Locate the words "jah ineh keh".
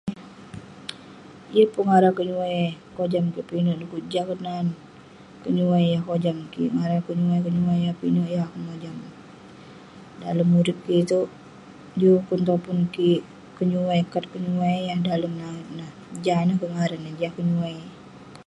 16.23-16.71